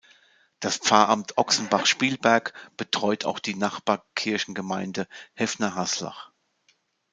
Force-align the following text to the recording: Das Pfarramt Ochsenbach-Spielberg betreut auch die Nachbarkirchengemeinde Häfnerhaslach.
Das 0.59 0.77
Pfarramt 0.77 1.37
Ochsenbach-Spielberg 1.37 2.53
betreut 2.75 3.23
auch 3.23 3.37
die 3.37 3.53
Nachbarkirchengemeinde 3.53 5.07
Häfnerhaslach. 5.35 6.31